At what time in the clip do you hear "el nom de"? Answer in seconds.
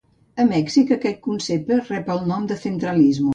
2.15-2.59